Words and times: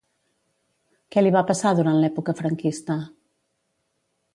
Què 1.15 1.23
li 1.25 1.33
va 1.37 1.45
passar 1.51 1.75
durant 1.81 2.01
l'època 2.01 2.37
franquista? 2.41 3.01